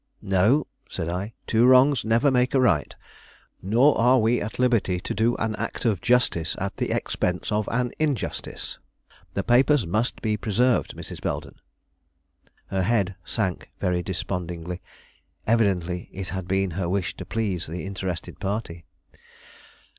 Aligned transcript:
"No," 0.23 0.65
said 0.89 1.09
I; 1.09 1.33
"two 1.45 1.67
wrongs 1.67 2.03
never 2.03 2.31
make 2.31 2.55
a 2.55 2.59
right; 2.59 2.95
nor 3.61 3.95
are 3.99 4.17
we 4.17 4.41
at 4.41 4.57
liberty 4.57 4.99
to 4.99 5.13
do 5.13 5.35
an 5.35 5.55
act 5.57 5.85
of 5.85 6.01
justice 6.01 6.55
at 6.57 6.77
the 6.77 6.89
expense 6.89 7.51
of 7.51 7.69
an 7.71 7.91
injustice. 7.99 8.79
The 9.35 9.43
papers 9.43 9.85
must 9.85 10.19
be 10.23 10.37
preserved, 10.37 10.95
Mrs. 10.95 11.21
Belden." 11.21 11.61
Her 12.71 12.81
head 12.81 13.13
sank 13.23 13.69
very 13.79 14.01
despondingly; 14.01 14.81
evidently 15.45 16.09
it 16.11 16.29
had 16.29 16.47
been 16.47 16.71
her 16.71 16.89
wish 16.89 17.15
to 17.17 17.23
please 17.23 17.67
the 17.67 17.85
interested 17.85 18.39
party. 18.39 18.85